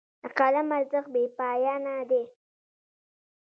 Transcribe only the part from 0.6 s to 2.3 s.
ارزښت بې پایانه دی.